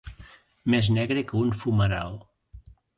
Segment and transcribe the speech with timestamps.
[0.75, 2.21] Més negre que un fumeral.